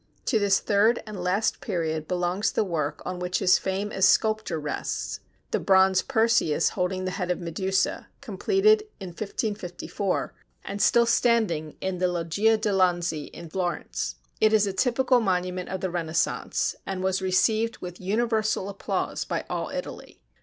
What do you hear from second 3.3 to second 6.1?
his fame as sculptor rests, the bronze